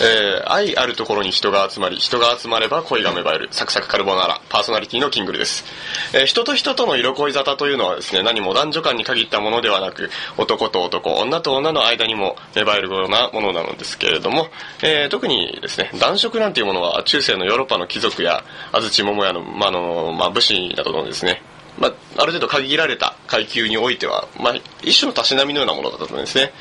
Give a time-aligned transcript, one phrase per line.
[0.00, 3.48] えー愛あるところに人が集まり人が集まれば恋が芽生える。
[3.50, 4.40] サクサクカルボナーラ。
[4.48, 5.64] パーソナリティのキングルです、
[6.12, 14.48] えー人と人との色恋沙汰というのはですね何も男女間に限ったものではなく男と男女と女の間にも芽生えるようなものなのですけれども、
[14.82, 21.42] えー特にですね男色なんていうものは中世のヨーロッパの貴族や安土桃屋の,、まあのまあ、武士などのですね
[21.76, 24.54] まあ、ある程度限られた階級においては、まあ、
[24.84, 26.52] 一種のたしなみのようなものだったんですね。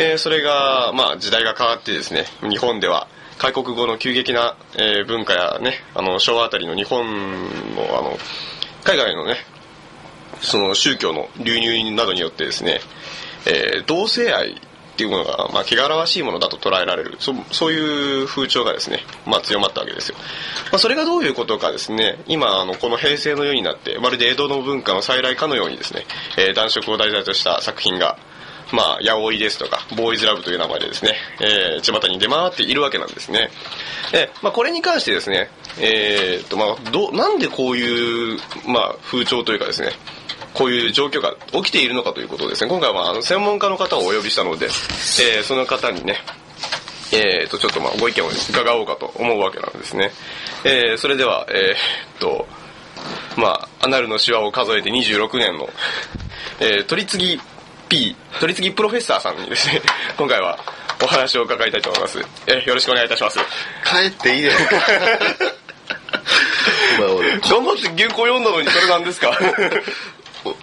[0.00, 7.04] えーそれが、まあ、時代が変わってですね、日本では、開国後の急激な、えー文化やね、あの、昭和あたりの日本
[7.74, 8.16] の、あの、
[8.84, 9.38] 海外のね、
[10.40, 12.80] その宗教の流入などによってですね、
[13.44, 14.54] えー同性愛っ
[14.98, 20.16] ていうものが、まあ、汚らわしいものだと捉えられるそそういう風潮がですね、まあ、強まったわけですよ、
[20.72, 26.04] まあ、それがどういうことかですね今あのこの平成の世になってまるで江戸の文化の再来かのようにですね、
[26.36, 28.18] えー男色を題材とした作品が
[28.72, 33.50] まあ、ヤオイですとか、ボーイズラブという名前でですね、えー、巷に出回っているわけなんですね。
[34.12, 35.48] えーまあ、これに関してですね、
[35.80, 39.92] えーと、まあ、ど、なんでこういう、まあ、風潮というかですね、
[40.54, 46.16] こういう状況が起きているのかということをですね、今回はあの専門家の方をお呼びしたので、えーその方にね、
[47.12, 50.10] えー、と、ちょっとまあご意見を伺おうかと思うわけなんですね。
[50.64, 52.46] えーそれでは、えーっと、
[53.36, 55.68] まあ、アナルのシワを数えて26年の、
[56.60, 57.40] えー取り次ぎ
[57.88, 59.80] P、取り次ぎプロフェッサーさんにですね、
[60.16, 60.58] 今回は
[61.02, 62.20] お話を伺いたいと思います。
[62.46, 63.38] えーよろしくお願いいたします。
[63.84, 64.76] 帰っていいですか？
[67.48, 69.38] 頑張って原稿読んだのにそれなんですか？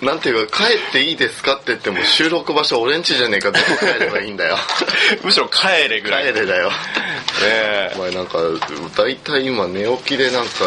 [0.01, 4.57] なんていうか帰っていいですかって言っても収録場所俺んちじゃねえかどこ帰ればいいんだよ
[5.21, 6.33] むしろ帰れぐらい。
[6.33, 8.37] 帰れだよねお前なんか
[8.97, 10.65] 大体今寝起きでなんか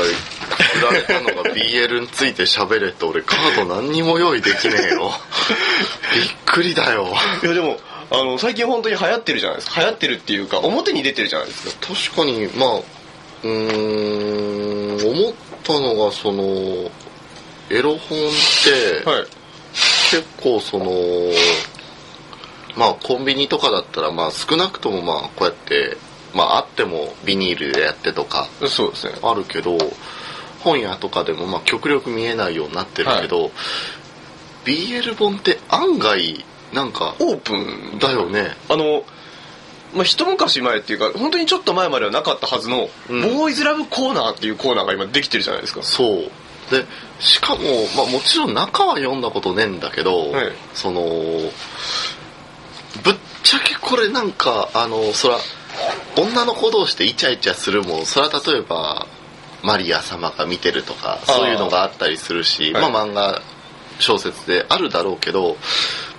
[0.57, 5.11] 振られたのが BL について喋れって俺カード何にも用意できねえよ
[6.15, 7.09] びっくりだよ
[7.43, 7.79] いやでも、
[8.11, 9.81] あの、最近本当に流行ってるじゃないですか。
[9.81, 11.95] 流行ってるっていうか、表に出てるじゃないですか。
[11.95, 12.79] 確かにまあ
[13.45, 16.91] うーん思ったのがその
[17.71, 19.27] エロ本って、はい。
[20.11, 20.87] 結構その
[22.77, 25.97] まあコンビニとかだったらまあ少なくともまあこうやって
[26.35, 29.15] まああってもビニールでやってとかそうですね。
[29.23, 29.77] あるけど
[30.61, 33.51] 本屋とかでもまあ極力見えないようになってるけど、
[34.65, 38.57] BL 本って案外なんかオープンだよね。
[38.69, 39.05] あの、
[39.95, 43.23] まあ、一昔前っていうか、本当にちょっと前まではなかったはずの、うん。
[43.23, 45.83] ボーイズラブコーナーっていうコーナーが今できてるじゃないですか。
[45.83, 46.31] そう。
[46.71, 46.85] で
[47.19, 47.63] しかも、
[47.97, 50.53] まあ、もちろん中は読んだことねえんだけど、はい。
[50.75, 51.01] その
[53.03, 55.39] ぶっちゃけこれなんかあのそら
[56.17, 58.07] 女の子同士でイチャイチャするもん。
[58.07, 59.07] それは例えば
[59.63, 62.91] マリア様が見てるとかそういうのがあったりするしはい。
[62.91, 63.43] まあ漫画
[63.99, 65.57] 小説であるだろうけど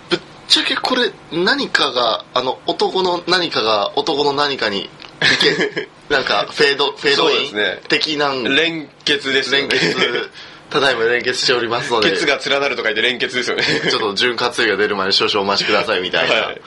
[0.09, 4.89] ぶっちゃけこれ何かがあの男の何かが男の何かに
[6.09, 9.77] なんかフェードフェードイン的なん連結ですよ連ね。
[9.77, 10.29] 結
[10.69, 12.11] ただいま連結しておりますので。
[12.11, 13.63] ケツが連なると書いて連結ですよね。
[13.63, 16.61] ちょっと潤滑油が出るまで少々お待ちくださいみたいな、はい。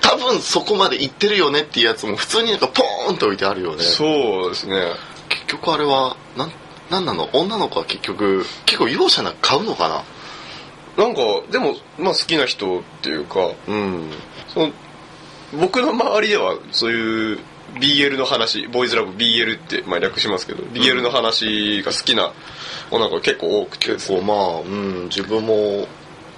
[0.00, 3.84] 多分そこまで行ってるよねっていうやつも普通になんかポーンと置いてあるよね。
[3.84, 4.92] そうですね。
[5.50, 6.52] 結局あれはなん
[6.90, 7.28] なんなの？
[7.32, 10.04] 女の子は結局結構容赦なく買うのかな？
[11.04, 14.10] なんか、でも、まあ好きな人っていうか、うん。
[14.48, 14.72] その
[15.60, 17.38] 僕の周りではそういう
[17.74, 22.32] BL の話、ボーイズラブ BL って、まあ略しますけど、BL の話が好きな
[22.90, 23.94] 女の子が結構多くてね。
[23.94, 25.88] 結構まあ、うん、自分も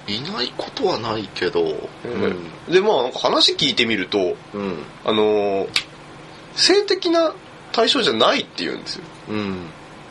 [0.07, 2.71] いないことはないけどうん。
[2.71, 4.83] でまあ話聞いてみるとうん。
[5.05, 5.67] あのー
[6.55, 7.33] 性的な
[7.73, 9.03] 対象じゃないって言うんですよ。
[9.29, 9.57] うん。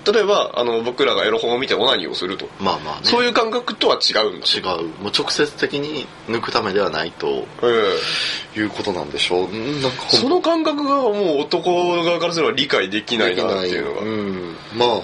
[0.05, 3.03] 例えばあの僕らがエロ本を見てオナニーをすると、まあまあね。
[3.05, 4.89] そういう感覚とは違うんだ違う。
[5.01, 9.47] もう直接的に抜くためではないとえいうことなんでしょう。
[9.47, 15.03] うんなんかえその感覚がもう男側からすれば理解できないなっていうのが、うん、まあ。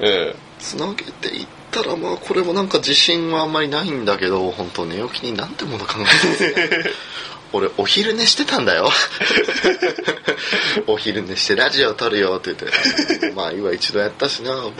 [0.00, 6.90] えつなげていったらまあこれもなんか自信はあんまりないんだけど本当寝起きになんてもの考えて
[7.54, 8.90] 俺お昼寝してたんだよ。
[10.88, 13.30] お昼寝してラジオ撮るよって言って。
[13.30, 14.70] まあいいわ一度やったしな、まあ、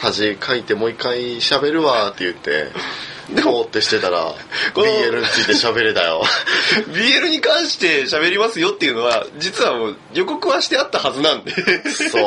[0.00, 2.72] 恥かいてもう一回喋るわって言って。
[3.32, 4.34] でもってしてたら
[4.74, 6.24] BL について喋れだよ。
[6.76, 11.52] え BL に関して喋りますよっていうのは実はもう予告はしてあったはずなんで。
[11.90, 12.22] そう。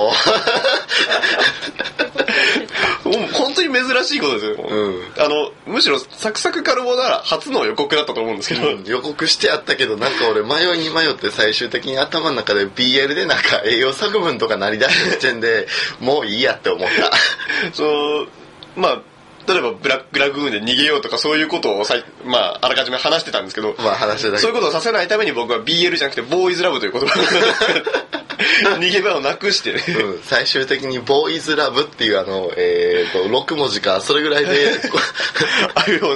[3.10, 3.47] もう本当に
[3.84, 5.02] 珍しいことですよ、うん。
[5.18, 15.68] あのむしろサクサクカルボナーラ初の予告だったと思うんですけど、うん予告してあったけどなんか俺迷いに迷って最終的に頭の中で BL でなんか栄養作文とかなりだした時点で
[16.00, 17.12] もういいやって思った。
[17.74, 18.28] その
[18.76, 19.02] まあ
[19.48, 27.24] 例えばブラックラグーンで逃げようとかそういうことをさい、まあ、あらかじめ話してたんですけど、まあ話してたそういうことをさせないために僕は BL じゃなくてボーイズラブという言葉を
[28.80, 35.00] 逃げ場をなくしてね、うん、最終的に「ボーイズラブ」っていうあの、えー、と6文字かそれぐらいでこ
[35.76, 36.16] ああいうの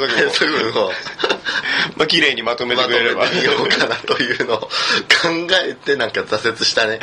[1.97, 3.27] まあ綺麗にまとめてまとめくれれば。
[3.27, 4.69] てみようかなというのを考
[5.65, 6.99] えてなんか挫折したね。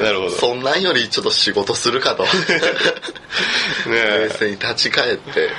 [0.00, 0.30] なるほど。
[0.30, 2.24] そんなんよりちょっと仕事するかと。
[2.24, 2.28] ね
[3.86, 5.50] 冷え静に立ち返って。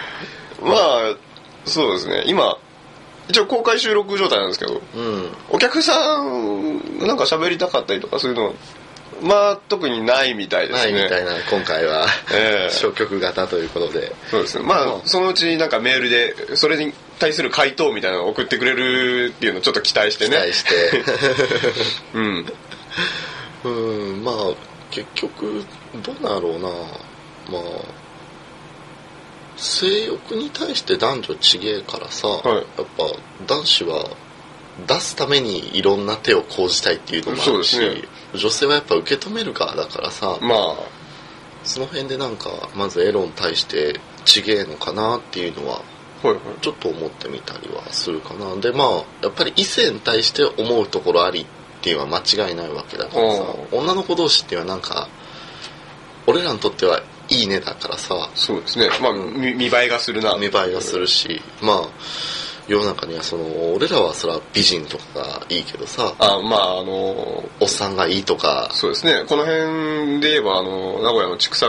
[0.62, 1.16] まあ
[1.66, 2.24] そうですね。
[2.26, 2.58] 今
[3.30, 4.82] 一応公開収録状態なんですけど。
[4.96, 5.30] うん。
[5.50, 8.54] お客さんなんか喋りたかったりとかそういうの
[9.22, 10.92] まあ特にないみたいですね。
[10.92, 12.70] ないみたいな今回は、ええ。
[12.74, 14.14] 消極型ということで。
[14.30, 14.66] そうですね。
[14.66, 15.02] まあ、うん。
[15.06, 20.38] そのうちなんかメールでそれに対する回答みたいなのを送ってくれるっていうのをちょっと期待してね。
[20.38, 21.04] 期待して。
[22.14, 22.54] うん。
[23.64, 24.24] うん。
[24.24, 24.36] まあ
[24.92, 25.64] 結局
[25.96, 26.70] どうなろうな。
[27.50, 28.04] まあ
[29.56, 32.48] 性欲に対して男女ちげえからさ、い。
[32.48, 32.86] やっぱ
[33.46, 34.10] 男子は
[34.88, 38.04] 出すためにいろんな手を講じたいっていうのもあるし、ね。
[38.34, 41.04] 女性はやっぱ受け止める側だからさ、まあ。
[41.64, 45.82] その辺でなんかまずエロに対してちげえのかなっていうのは
[46.62, 48.56] ちょっと思ってみたりはするかな。
[48.58, 48.88] でまあ
[49.22, 51.46] やっぱり異性に対して思うところありっ
[51.82, 55.08] ていうのは間違いないわけだからさう女の子同士っていうのはなんか
[56.28, 58.90] 俺らにとってはいいねだからさそうですね。
[59.02, 60.38] まあ見見栄えがするな。
[60.38, 61.90] 見栄えがするしまあ
[62.68, 66.14] 世の中にはその俺らはそれは美人とかがいいけどさ。
[66.20, 66.92] あまああの
[67.60, 68.70] おっさんがいいとか。
[68.74, 69.26] そうですね。
[69.28, 71.68] この辺で言えばあの名古屋の千草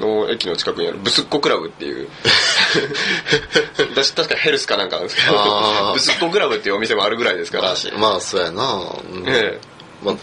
[0.00, 2.08] の駅の近くにあるブスッコクラブっていう。
[3.94, 5.92] 私 確かヘルスかなんかなんですけど。
[5.92, 8.64] ブスッコクラブっていうお店もあるぐらいですから、まあ、まあそうやな、
[9.12, 9.24] うん。
[9.28, 9.60] え
[10.02, 10.16] まあ、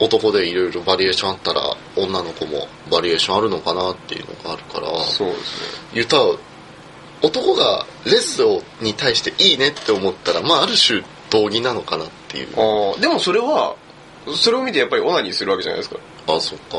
[0.00, 4.88] お男でいろいろバリエーションあったら女の子もバリエーションあるのかなっていうのがあるから。
[4.88, 5.40] えそうですね。
[5.94, 6.24] 言ったら
[7.22, 12.48] 男がレスをに対していいねって思ったらまあある種同義なのかなっていう。
[12.56, 13.76] ああでもそれは
[14.34, 15.96] それを見てやっぱりオナニーするわけじゃないですか。
[16.28, 16.76] あそっか。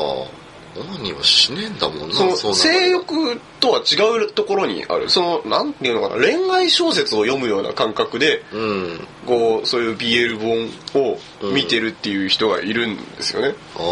[0.76, 5.08] オナニーはしねえんだもんなその性欲とは違うところにある。
[5.08, 9.06] そのなんていうのかな恋愛小説を読むような感覚でうん。
[9.26, 10.38] こうそういう BL
[10.92, 11.18] 本を
[11.52, 13.82] 見てるっていう人がいるんですよね、ああ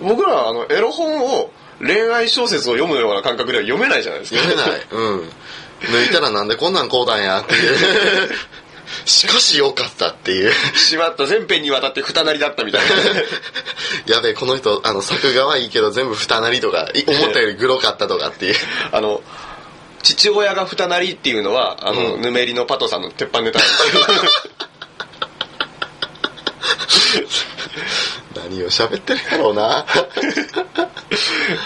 [0.00, 1.50] 僕らはあのエロ本を
[1.80, 4.40] 恋愛小説を読むような感覚では読めないじゃないですか。
[4.40, 4.80] 読めない。
[4.90, 5.30] うん。
[5.80, 8.30] 抜いたらなんでこんなんこうだんやっていう。
[9.04, 10.52] しかしよかったっていう。
[10.76, 12.94] しまった全編にわたって二なりだったみたいな。
[14.14, 18.54] やべえこの人あの作画はいいけど全部二なりとかい思ったよりグロかったとかっていう。
[18.92, 19.22] あの
[20.02, 22.22] 父親が二なりっていうのはあの、うん。
[22.22, 23.58] ぬめりのパトさんの鉄板ネタ。
[23.58, 24.06] なんですけど
[28.48, 29.84] 何を喋ってるやろうな。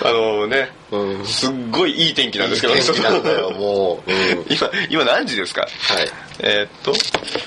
[0.03, 1.25] あのねうん。
[1.27, 2.75] すっごいいい天気なんですけど。
[2.75, 5.63] いい天気なんだよ もう、うん、今今何時ですか？
[5.63, 5.69] は
[6.03, 6.11] い。
[6.41, 6.93] えーっと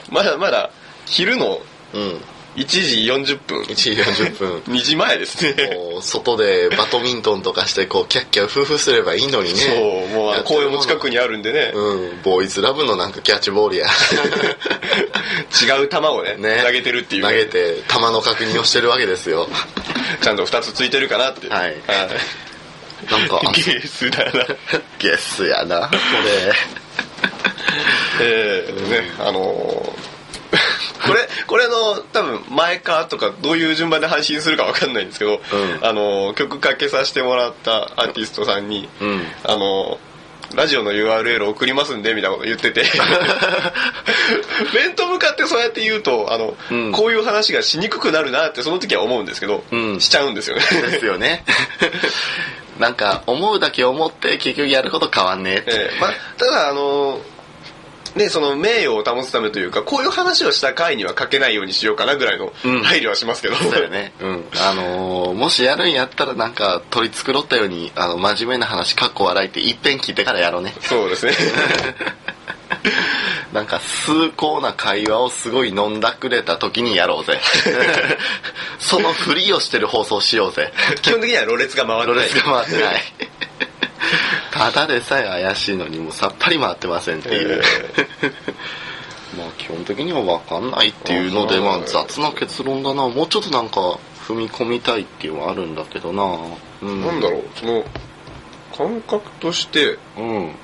[0.09, 0.69] まだまだ
[1.05, 1.61] 昼の
[1.93, 2.21] うん
[2.55, 3.61] 1時40分。
[3.61, 4.57] 1時40分。
[4.75, 5.75] 2時前ですね。
[5.75, 9.59] もう外でバドミントンとかしてこうキャッキャウフフすればいいのにね。
[9.61, 13.87] そうもう公園も近くににあるんでね、うんボーイズラブのなんかキャッチボールや。
[15.61, 16.63] 違う球をねね。
[16.65, 17.23] 投げてるっていう。
[17.23, 19.47] 投げて球の確認をしてるわけですよ。
[20.21, 21.47] ちゃんと2つついてるかなって。
[21.49, 21.75] はい。
[23.09, 24.31] なんかあゲースだな。
[24.97, 25.87] ゲスやなこ
[28.21, 30.02] えーねあのー
[31.05, 35.39] これこれの多分前かとかどういう順番で配信するかわかんないんですけど、うん。
[35.85, 39.21] あのー曲かけさせてもらったアーティストさんに、れうん。
[39.43, 39.99] あの
[40.55, 42.83] ラジオの URL 送りますんでみたいなこと言ってて。
[44.73, 46.91] 面と向かってそうやって言うとあの、うん。
[46.91, 49.99] こういう話がしにくくなるなってその時は思うんですけど、うん。
[49.99, 50.63] しちゃうんですよね。
[50.91, 51.43] ですよね。
[52.79, 55.99] なんか思うだけ思って結局やること変わんねえって、ええ。
[55.99, 57.21] まあ、ただあの
[58.15, 64.13] ね、その名誉を保つためというかこういう話をした回には書けないようにしようかなぐらいのうん配慮はしますけど、そうだよね。
[64.19, 64.45] うん。
[64.61, 70.73] あのーもしやるんやったらなんか取り繕ったように、あの、真面目な話、かっこ笑いって一遍聞いてからやろうね。
[70.81, 71.33] そうですね
[73.53, 77.39] なんか崇高な会話をすごい飲んだくれた時にやろうぜ。
[78.79, 80.73] そのふりをしてる放送しようぜ。
[81.01, 83.03] 基本的にはろれつが回ってないロレスが回ってない。
[84.71, 87.61] ただでさえ怪しいのにもうさっぱり回ってませんっていう。
[89.37, 93.09] まあ基本的には分かんないっていうので、まあ雑な結論だな。
[93.09, 96.23] もうちょっとなんか踏み込みたいっていうのはあるんだけどな。
[96.81, 97.01] うん。
[97.05, 97.83] なんだろうその
[98.75, 100.55] 感覚としてうん。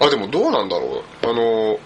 [0.00, 1.78] あでもどうなんだろうあの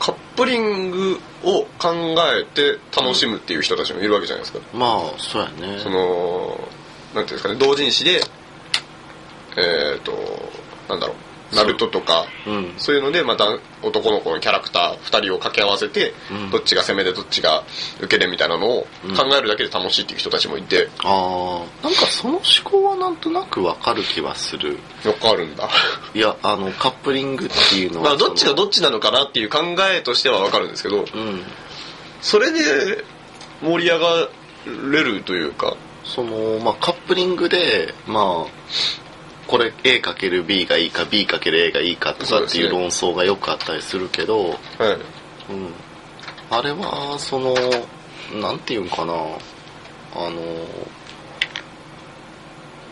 [0.00, 5.78] カップリングを考えて楽しむっていう人たちもいるわけじゃないですか、まあ、そうやね。
[5.78, 6.68] その
[7.14, 8.20] なんていうんですかね同人誌で
[9.56, 10.12] えっ、と
[10.88, 11.16] なんだろう
[11.54, 12.50] ナルトとかう。
[12.50, 12.74] ん。
[12.76, 13.46] そういうのでまた
[13.82, 16.50] 男の子のキャラクター2人を掛け合わせて、うん。
[16.50, 17.62] どっちが攻めでどっちが
[17.98, 18.82] 受けでみたいなのを
[19.16, 24.78] 考えるだけで楽しいっていう人たちもいて、ああなんかその思考はなんとなくわかる気はする。
[25.04, 25.68] よくあるんだ。
[26.14, 29.60] いやあのカップリングっていうのはまあどっちがっどっちなのかなっていう考
[29.92, 31.06] えとしてはわかるんですけどうん。
[32.20, 33.04] それで
[33.62, 34.28] 盛り上が
[34.90, 35.76] れるというか。
[36.04, 39.05] そのまあカップリングでまあ
[39.46, 44.52] これ A×B がいいか B×A がいいかとかっていう論争がよくあったりするけど、はい。
[44.52, 45.72] うん、
[46.50, 47.54] あれはその
[48.40, 49.12] なんていうんかな。
[50.14, 50.40] あの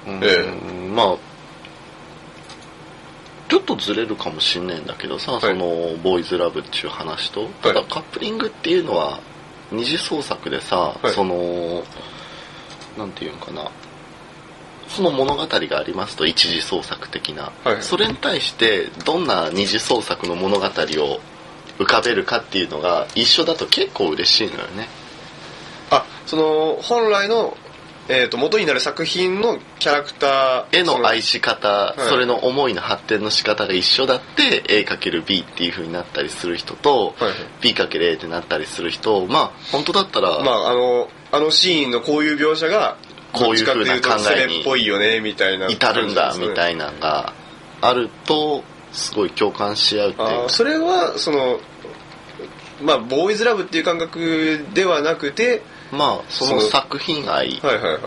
[0.07, 1.17] うん、えまあ
[3.49, 5.41] ちょっとずれるかもしんねえんだけどさ、い。
[5.41, 7.47] そのボーイズラブっていう話と。
[7.63, 9.21] ただカップリングっていうのは
[9.73, 11.13] 二次創作でさ、はい。
[11.13, 11.83] その
[12.99, 13.71] なんていうんかな
[14.89, 17.83] その物語がありますと一次創作的な、はい。
[17.83, 21.21] それに対してどんな二次創作の物語を
[21.79, 24.89] 浮かべるかっていうのが一緒だと結構嬉しいのよね。
[25.91, 27.57] あその本来の、
[28.09, 32.01] えー、と元になる作品のキャラクター絵の愛しし方、い。
[32.09, 37.35] それの思いの発展の仕方が一緒だって A×B っていう風になったりする人と、はいはい。
[37.61, 42.97] B×A ってなったりする人まあ本当だったら、まああのあのシーンのこういう描写が
[43.35, 45.69] こういう風などっちかっていうと考えにそれっぽいよねみたいな。
[45.69, 47.33] 至るんだみたいいなのが
[47.81, 48.63] あると
[48.93, 50.49] すごい共感し合うっていう。
[50.49, 51.59] それはその
[52.83, 55.63] まあボーイズラブっていう感覚ではなくて
[55.93, 57.61] まあその作品愛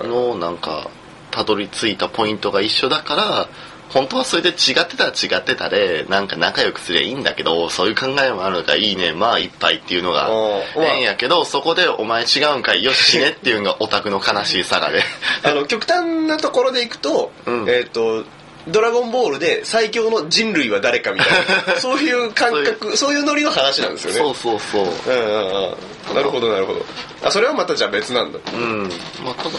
[0.03, 0.89] のなんか
[1.31, 3.49] たどり着いたポイントが一緒だから
[3.89, 4.55] 本当はそれで違っ
[4.87, 9.13] てたら違ってたでなんか仲良くすりゃいいんだけどそういう考えもあるのがいいね。
[9.13, 10.29] まあいっぱいっていうのが。
[10.75, 12.83] ええんやけどそこでお前違うんかい？
[12.83, 15.01] よし死ねっていうのがオタクの悲しいさがで
[15.43, 17.69] あの 極端なところでいくと、うん。
[17.69, 18.25] えっ、と
[18.67, 21.79] ドラゴンボールで最強の人類は誰かみたいな。
[21.79, 23.23] そういう感覚そういう。
[23.23, 24.17] ノリの話なんですよね。
[24.19, 24.83] そうそうそう。
[24.83, 25.69] うんうん
[26.09, 26.15] うん。
[26.15, 26.85] なるほどなるほど。
[27.23, 28.39] あそれはまたじゃあ別なんだ。
[28.53, 28.91] うん。
[29.23, 29.49] まあただ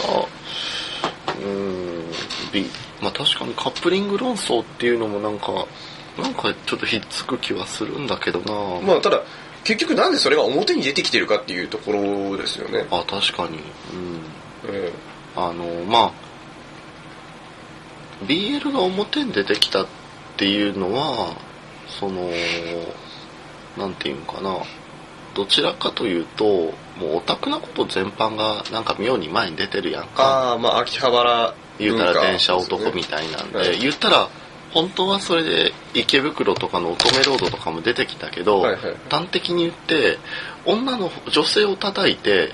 [1.43, 2.11] うん
[2.51, 2.69] び
[3.01, 5.65] まあ確かにカップリング論争っていうのもなんか
[6.17, 9.23] なんかちょっとひっつく気はするんだけどな、まあただ
[9.63, 13.59] 結局なんでそれが表に出てきてるかっていうところですよね、あ確かに。
[13.93, 14.73] うん。
[14.73, 14.91] うん
[15.35, 16.11] あのまあ
[18.25, 19.87] BL が表に出てきたっ
[20.35, 21.37] ていうのは
[21.87, 22.29] その
[23.77, 24.57] なんていうんかな。
[25.35, 26.73] どちらかというとも
[27.13, 30.23] うオタクなこと全般がなんか妙に前に出てるやんか。
[30.23, 34.29] ああまあ秋葉原言うたら電車男みたいなんで、はい言ったら
[34.71, 38.61] 本当はそれで池袋とかの乙女ロードとかも出てきたけど、
[39.09, 40.19] 端的に言って
[40.65, 42.51] 女の女性を叩いて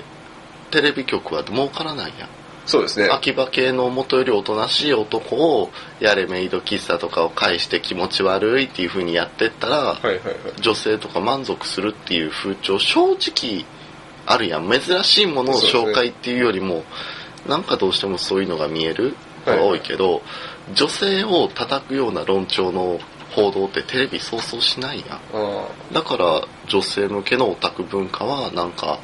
[0.70, 2.28] テレビ局は儲からないやん。
[2.66, 3.08] そうですね。
[3.08, 10.00] 秋葉系の元よりおとなしい男をやれメイド喫茶とかを介して気持ち悪いっていう風にやってったら、
[10.60, 13.64] 女性とか満足するっていう風潮正直
[14.26, 14.68] あるやん。
[14.68, 16.84] 珍しいものを紹介っていうよりも、
[17.48, 19.14] なんかどうしてもそういうのが見える
[19.46, 20.22] のが多いけど、
[20.74, 22.98] 女性を叩くような論調の
[23.30, 25.20] 報道ってテレビそうそうしないや
[25.92, 28.98] だから女性向けのオタク文化はなんか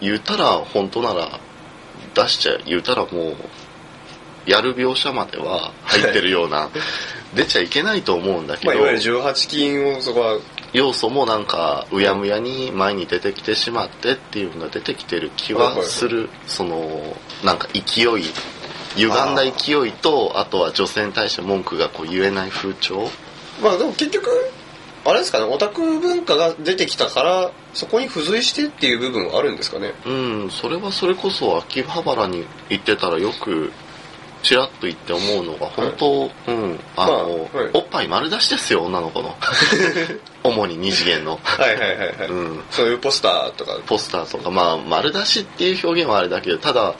[0.00, 1.38] 言うたら本当なら
[2.14, 3.36] 出しちゃ言うたらもう
[4.46, 6.70] やる描写までは入ってるような
[7.34, 10.38] 出ちゃいけないと思うんだけど、まあいわゆる18禁をそこは
[10.72, 16.28] 要素もなんかうやむやに前に出てきてしまってっていうのが出てきてる気はする。
[16.46, 18.24] そのなんか勢い
[18.96, 23.08] 歪んだ勢いとあとは女性に対して文句がこう言えない風潮。
[23.62, 24.30] まあでも結局
[25.04, 29.94] あれですかねオタク文化が出てきたからそこに付随してっていう部分はあるんですかね。
[30.06, 30.12] う
[30.46, 33.72] ん、それはそれこそ秋葉原に行ってたらよく
[34.42, 36.80] ちらっと言って思うのが本当、うん。
[36.96, 37.70] あの、まあはい。
[37.74, 39.36] おっぱい丸出しですよ女の子の。
[40.42, 44.50] 主に二次元の、はいはいはいはい、うん、そういうポスターとか、ポスターとか。
[44.50, 46.94] まあ丸出しっていう表現はあれだけどただ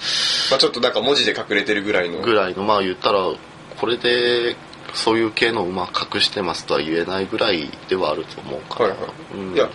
[0.51, 2.21] まあ、ちょっとなんか文字で隠れてるぐらいの。
[2.21, 2.63] ぐらいの。
[2.63, 3.31] まあ言ったら
[3.79, 4.57] これで
[4.93, 9.11] そういう系の馬隠してますとは言えないぐらいではあると思うから、はいはい。
[9.35, 9.55] うん。
[9.55, 9.71] いや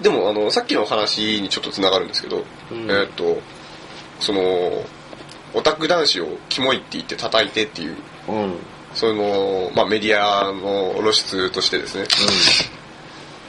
[0.00, 2.90] でもあのさっきの話にちょっとつながるんですけど、うん。
[2.90, 3.40] えーっと
[4.20, 4.84] その
[5.54, 7.96] オタク男子をキモいって言って叩いてっていう
[8.28, 8.56] うん。
[8.94, 12.06] その、まあ、メディアの露出としてですね。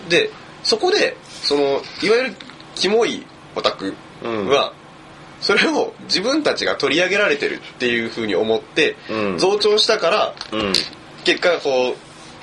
[0.10, 0.30] で
[0.64, 1.62] そこでその
[2.04, 2.36] いわゆる
[2.76, 3.94] キモいオタク
[4.24, 4.48] うん。
[4.48, 4.74] は、
[5.40, 9.38] それを自分たちが取り上げられてるっていうふうに思って、うん。
[9.40, 10.74] 増長したからうん。
[11.24, 11.96] 結果こ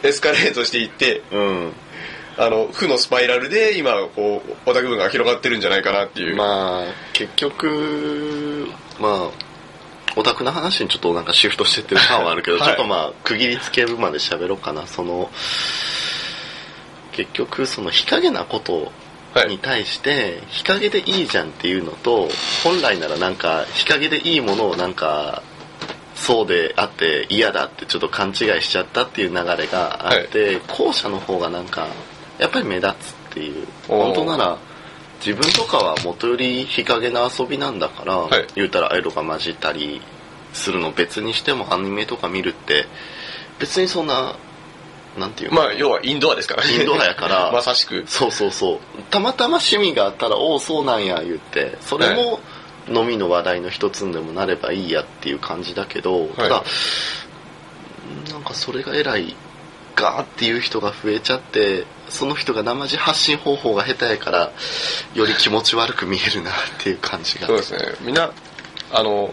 [0.02, 1.72] うエスカレートしていってうん。
[2.38, 8.68] あの負のスパイラルで今こうオタク文化が広がってるんじゃないかなっていう、まあ結局
[9.00, 9.30] まあ
[10.18, 12.66] オタクな話にちょっとなんかシフトしてってる感はあるけど、はい。
[12.66, 14.86] ちょっとまあ区切りつけるまで喋ろうかな。
[14.86, 15.30] その
[17.12, 18.90] 結局その日陰なこと
[19.34, 19.48] はい。
[19.48, 22.28] に対して日陰でいいじゃんっていうのと
[22.64, 25.42] 本来ならなんか日陰でいいものをなんか
[26.14, 31.86] そうであって嫌だってちょっと勘違いしちゃったっていう流れがあって、後者の方がなんか
[32.38, 33.66] やっぱり目立つっていう。
[33.86, 34.58] 本当なら
[35.24, 38.46] 自分とかは元より日陰の遊びなんだから、はい。
[38.54, 40.00] 言うたらアイロが混じったり
[40.52, 42.86] するの別にしてもアニメとか見るって
[43.58, 44.36] 別にそんな
[45.18, 45.56] なんていうの？
[45.56, 46.72] まあ要はインドアですからね。
[46.74, 48.04] インドアやから まさしく。
[48.06, 48.78] そうそうそう。
[49.10, 51.76] たまたま趣味があったらおおそうなんや言って。
[51.80, 52.40] それも
[52.88, 56.64] 飲みの話題の一つにでもなればいいやっていう感じだけど、ただ
[58.32, 59.36] なんかそれが偉い
[59.94, 64.52] ガーっていう人が増えちゃってその人が生地発信方法が下手やから
[65.14, 67.46] より気持ち悪く見えるなっていう感じが。
[67.46, 67.80] そうですね。
[68.00, 68.30] みんな
[68.92, 69.32] あの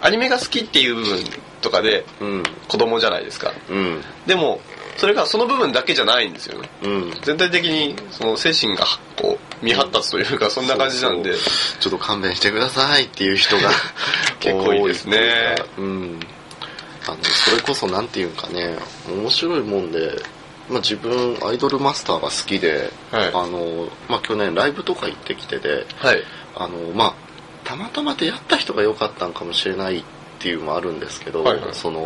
[0.00, 1.24] アニメが好きっていう部分
[1.60, 2.42] とかでうん。
[2.68, 3.52] 子供じゃないですか。
[3.70, 4.02] うん。
[4.26, 4.60] でも
[4.96, 6.68] それがその部分だけじゃないんですよね。
[6.82, 7.12] うん。
[7.22, 8.84] 全体的にその精神が
[9.16, 11.34] こう未発達というかそんな感じなんで。
[11.80, 13.70] ちょっと勘弁してくださいっていう人が
[14.40, 15.56] 結構いいですね。
[15.78, 16.20] うん。
[17.06, 18.76] あのそれこそなんていうんかね
[19.08, 20.22] 面白いもんで、
[20.68, 23.28] まあ、自分アイドルマスターが好きで、はい。
[23.28, 26.22] あのまあ、去年ライブとか行ってきてではい。
[26.54, 27.14] あのまあ
[27.64, 30.04] たまたま出会った人が良かったんかもしれないっ
[30.38, 31.74] ていうのもあるんですけど、はいはい。
[31.74, 32.00] その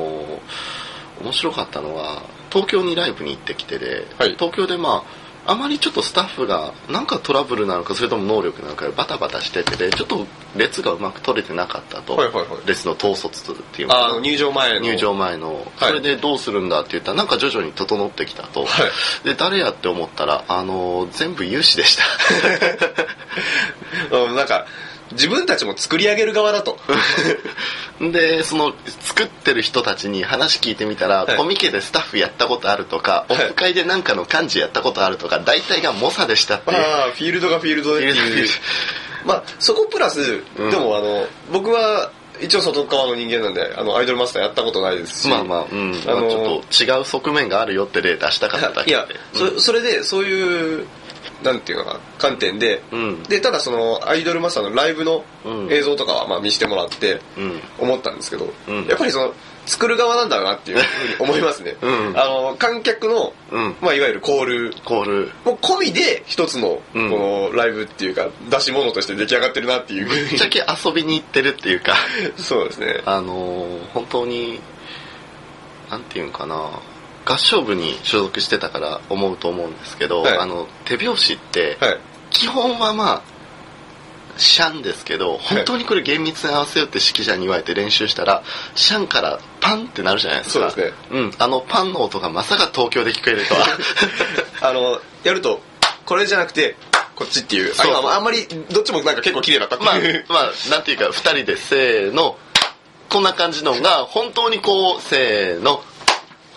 [1.22, 4.32] 面白かったのは東京にライブに行ってきてで、はい。
[4.34, 10.26] 東京でまああまりちょっとスタッフがなんかトラブルなのかそれとも能力なのかバタバタしててでちょっと
[10.56, 12.66] 列がうまく取れてなかったと、はいはいはい。
[12.66, 14.80] 列の統率っていうあの入場前の。
[14.80, 15.64] 入場前の、はい。
[15.88, 18.68] それでどうするんだって言ったらなんか徐々に整ってきたと、はい。
[19.24, 22.04] で誰やって思ったらあの全部有志でした。
[24.16, 24.66] うんなんか
[25.12, 26.78] 自分たちも作り上げる側だと。
[28.00, 31.36] でその作ってる人たちに話聞いてみたら、はい。
[31.36, 33.44] コミケでスタッフやったことあるとか、はい。
[33.44, 38.48] オフ会でなんかの幹事やったことあるとか大体が猛者でしたっていうああフィールドがフィールドでっていう。
[39.24, 40.70] まあそこプラス、うん。
[40.70, 42.10] でもあの僕は
[42.40, 45.28] 一応外側の人間なんであのアイドルマスターやったことないですし。
[45.28, 46.02] まあまあ、うん。
[46.06, 48.90] あのまあ、ちょっと違う側面があるよって例出したかっただけで。
[48.90, 50.86] いや、そそれでそういう
[51.46, 53.22] なんていうのかな観点で、うん。
[53.22, 55.72] でただそのアイドルマスターのライブのうん。
[55.72, 57.60] 映像とかはまあ見せてもらってうん。
[57.78, 58.86] 思ったんですけど、うん。
[58.86, 59.32] やっぱりその
[59.66, 62.12] 作る側なんだなっていうふうに思いますね、うん。
[62.16, 63.76] あの観客の、うん。
[63.80, 64.74] まあ、いわゆるコール。
[64.84, 65.30] コール。
[65.44, 67.10] もう込みで一つのこうん。
[67.10, 70.28] のライブっていうか出し物として出来上がってるなっていうふうに。
[70.30, 71.94] ぶっちゃけ遊びに行ってるっていうか。
[72.36, 73.02] そうですね。
[73.06, 74.60] あのー本当に
[75.90, 76.70] なんていうんかな
[77.26, 80.38] 合唱部に所属してたから思うと思うんですけど、はい。
[80.38, 81.98] あの手拍子って、はい。
[82.30, 83.22] 基本はまあ
[84.38, 88.42] シャンですけど本当にこれ厳密に合わせようって指揮者に言われて練習したら
[88.74, 90.70] シャンからパンってなるじゃないですか。
[90.70, 91.20] そうですね。
[91.20, 91.32] うん。
[91.38, 93.66] あのパンの音がまさか東京で聞こえるとは。
[94.62, 95.60] あのやると
[96.04, 96.76] これじゃなくて
[97.16, 97.74] こっちっていう。
[97.74, 98.06] そう。
[98.06, 102.38] あんまりどっちもなんか結構綺麗だったってまあいう、まあなんていうか二人でせーの。
[103.08, 105.82] こんな感じのが本当にこうせーの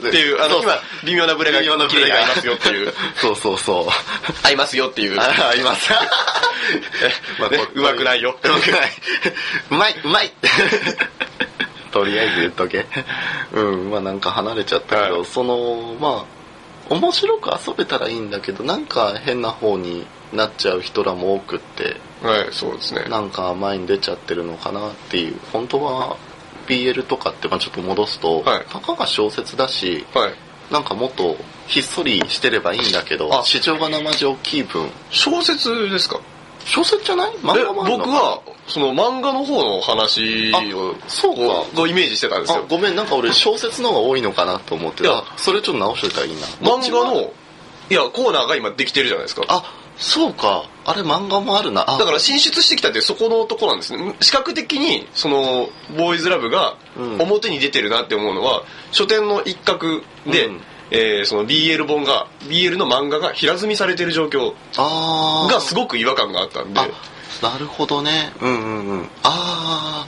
[0.07, 0.73] っていうあの今
[1.05, 2.93] 微妙なブレが微妙なブレが合いますよっていう。
[3.15, 4.45] そうそうそう。
[4.45, 5.19] 合いますよっていう。
[5.19, 5.91] ああります。
[7.39, 7.57] まあね。
[7.57, 8.37] こうまくないよ。
[8.41, 8.91] うまくない。
[9.71, 10.31] うまい、うまい。
[11.91, 12.85] とりあえず言っとけ。
[13.53, 15.25] うん、まあなんか離れちゃったけど、はい。
[15.25, 16.25] その、ま
[16.89, 23.05] あ、面白く遊べたらいいんだけど、なんか変な方になっちゃう人らも多くって、はいそうですね。
[23.09, 25.39] なんか前に出ちゃってるのかなっていう。
[25.51, 26.17] 本当は
[26.69, 28.65] BL とかって、まあちょっと戻すと、はい。
[28.69, 30.33] たかが小説だし、はい。
[30.71, 31.35] なんかもっと
[31.67, 36.19] ひっそりしてればいいんだけど、あ市場が生地大きい分、小説ですか？
[36.65, 37.31] 小説じゃない？
[37.33, 41.41] え漫画もあるの僕はその漫画の方の話をあそうか。
[41.75, 42.59] こうイメージしてたんですよ。
[42.59, 46.41] あごめんなんか俺 小説の方が多いのかなと思っていやたそれちょっと直しといたらいいな。
[46.61, 47.31] 漫画の
[47.89, 49.43] いやコーナーが今できてるじゃないですか。
[49.47, 49.63] あ
[49.97, 51.85] そうかあれ漫画もあるな。
[51.87, 51.97] あ。
[51.99, 54.15] だから進出してきたってそこのとこなんですね。
[54.21, 57.21] 視覚的にそのボーイズラブがうん。
[57.21, 60.61] 表に出てるなって思うのは書店の一角で、うん。
[60.91, 66.79] えーその BL 本が BL の漫画が平積みされてる状況がすごく違和感があったんで。
[66.79, 66.87] あ
[67.43, 68.33] なるほどね。
[68.41, 69.03] うんうんうん。
[69.23, 70.07] あ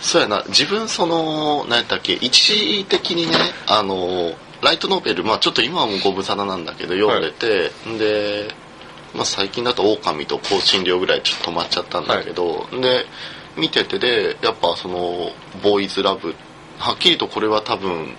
[0.00, 0.42] そうやな。
[0.48, 4.32] 自分その何やったっけ一時的にねあの
[4.62, 8.48] ライトノベルまあちょっと今はもうご無沙汰なんだけど読んでて、で、
[9.14, 13.06] まあ、最近だと「狼と香辛料」ぐらいちょっと止まっちゃったんだけど、で
[13.56, 15.30] 見ててでやっぱその
[15.62, 16.34] ボーイズラブ
[16.78, 18.16] はっきりとこれは多分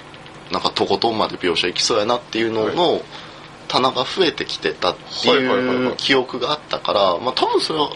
[0.51, 3.01] なんかとことんまで描写いきそうやなっていうのの
[3.67, 5.75] 棚が増えてきてたってはいはいはいはい。
[5.75, 7.91] いう記憶があったからまあ多分それは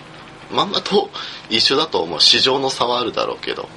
[0.52, 1.10] 漫画と
[1.50, 2.20] 一緒だと思う。
[2.20, 3.70] 市場の差はあるだろうけど。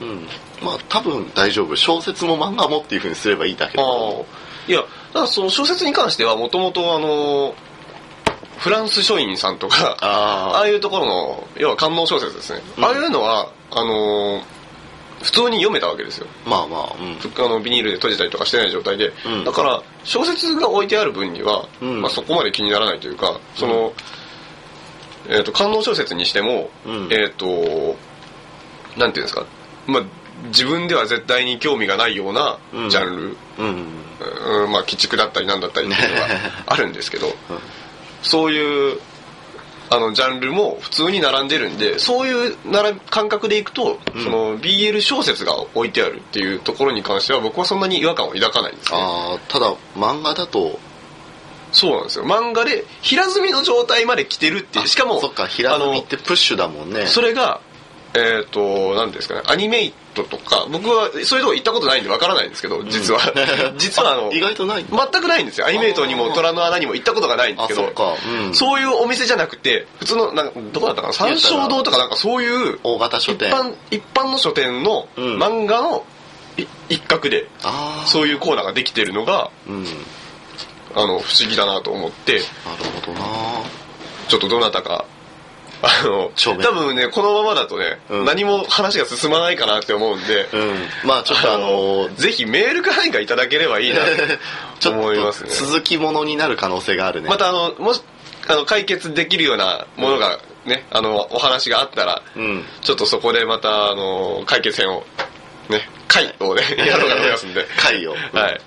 [0.00, 0.28] うん。
[0.62, 1.74] まあ多分大丈夫。
[1.74, 7.54] 小説も漫画もっていうふうにすればいいだけあどあいやただその小説に関してはもともとあの
[8.58, 12.84] フランス書院さんとかあああいうところの要は官能小説ですね、うん。
[12.84, 14.42] ああいうのはあの
[15.22, 16.26] 普通に読めたわけですよ。
[16.46, 17.44] あまあまあうん。
[17.44, 19.44] あのビニールで閉じたりとかしてない状態で、うん。
[19.44, 22.02] だから小説が置いてある分には、うん。
[22.02, 23.92] まあ、そこまで気にならないというかその、
[25.28, 27.08] えー、と官能小説にしても、うん。
[27.12, 27.46] えっ、と
[28.96, 29.46] なんていうんですか、
[29.86, 30.02] まあ、
[30.46, 32.90] 自分では絶対に興味がないようなうん。
[32.90, 33.86] ジャンル、うん。
[34.64, 34.72] うん。
[34.72, 36.26] まあ、鬼畜だったりなんだったりっていうのが
[36.66, 37.32] あるんですけど、
[38.22, 39.00] そういう
[39.90, 44.24] あのジャンルも普通に並んでるんでそういう並び感覚でいくと、うん。
[44.24, 48.98] その BL 小説が置いてあるっていうところに関しては僕はそんなに違和感を抱かないんですね。
[48.98, 50.78] ああただ漫画だと。
[51.74, 52.26] そうなんですよ。
[52.26, 54.88] 漫画で平積みの状態まで来てるっていう。
[54.88, 57.06] しかもそっか平積みってプッシュだもんね。
[57.06, 57.60] それが
[58.14, 63.20] えっ、と何ですかねアニメイトとか僕はそういうとこ行ったことないんでわからないんですけど実は、
[63.76, 64.84] 実はあの意外とない。
[64.84, 65.66] 全くないんですよ。
[65.66, 68.54] アニメイトにも虎の穴にも行ったことがないんですけどあそうん。
[68.54, 73.48] そういうお店じゃなくて普通のなんかどこだったかな三省堂とかなんかそういう大型書店。
[73.48, 75.38] 一般一般の書店のうん。
[75.38, 76.04] 漫画の
[76.58, 77.48] い一角で
[78.06, 79.84] そういうコーナーができてるのがうん。
[79.84, 79.96] なる
[80.94, 82.42] あの不思議だなと思って
[83.06, 83.20] ほどな。
[84.28, 85.06] ちょっとどなたか
[85.82, 88.24] あの多分ねこのままだとね、うん。
[88.24, 91.08] 何も話が進まないかなって思うんで、うん。
[91.08, 94.00] まあちょっとあの ぜひメールか何かいただければいいな
[94.80, 95.50] と思いますね。
[95.50, 97.28] 続きものになる可能性があるね。
[97.28, 98.02] またあのもし
[98.46, 102.64] あの解決できるようなものがね、あのお話があったらうん。
[102.82, 105.04] ちょっとそこでまたあの解決編を
[105.68, 107.66] ね回をね やろうかと思いますんで。
[107.76, 108.14] 回を。
[108.32, 108.60] はい。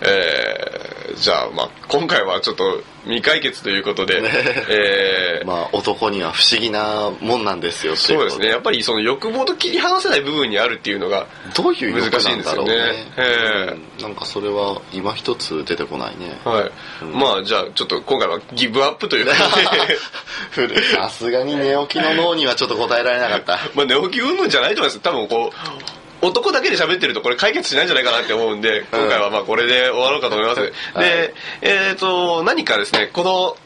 [0.00, 0.85] えー、
[1.16, 4.20] じゃあまあ今回はちょっと未解決ということで、
[4.68, 8.48] えー まあ男には不思議なもんなんですよそうですね。
[8.48, 13.06] やっぱりその欲望と切り離せない部分にあるっていうのがどういう難しいんですよね。
[13.16, 14.02] えうん。
[14.02, 16.40] なんかそれは今一つ出てこないね。
[16.44, 16.70] はい、
[17.02, 17.12] うん。
[17.12, 20.76] まあじゃあちょっと今回はギブアップということで。
[20.96, 23.60] さすがに寝起きの脳にはちょっと答えられなかった。
[23.74, 25.00] まあ寝起き云々じゃないと思います。
[25.00, 30.70] 多分こう男だけで喋ってるとこれ解決しないんじゃないかなって思うんで今回はまあこれで終わろうかと思います、はい。
[31.00, 33.56] でえっ、と何かですねこの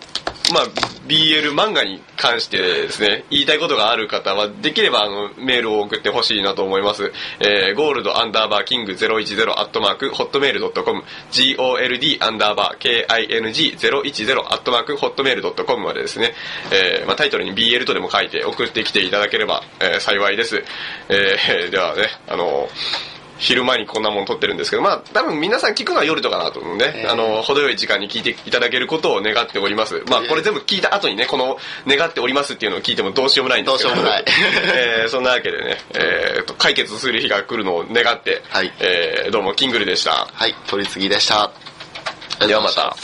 [0.52, 0.64] まあ
[1.06, 11.02] BL 漫画に関してですね言いたいことがある方はできればあのメールを送ってほしいなと思います、えー、ゴールドアンダーバーキング010アットマークホットメールドットコム。
[11.32, 16.32] GOLD アンダーバー KING010 アットマークホットメールドットコムまでですね、
[16.72, 20.64] えーまあ、タイトルに BL とでも書いて送ってきていただければ、えー幸いです、
[21.08, 22.68] えー ではねあの
[23.40, 27.10] 昼前にこんなもん撮ってるんですけどまあ多分皆さん聞くのは夜とかなと思うね、えー。
[27.10, 30.04] あの程よい時間に聞いていただけることを願っております。
[30.08, 33.94] まあこれ全部聞いた後にねこの願っておりますっていうのを聞いてもどうしようもないんですけど。
[33.94, 34.24] どうしようもない。
[35.02, 38.72] えーそんなわけでね、えーと解決する日が来るのを願って、はい。
[38.78, 40.28] えーどうもキングルでした。
[40.32, 41.50] はい取り次ぎでした。
[42.46, 42.96] ではまた